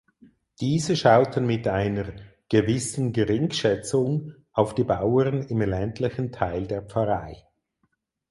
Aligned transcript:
Diese 0.61 0.95
schauten 0.95 1.45
mit 1.45 1.67
einer 1.67 2.05
„gewissen 2.49 3.13
Geringschätzung“ 3.13 4.33
auf 4.51 4.73
die 4.73 4.83
Bauern 4.83 5.43
im 5.43 5.61
ländlichen 5.61 6.31
Teil 6.31 6.65
der 6.65 6.81
Pfarrei. 6.81 7.43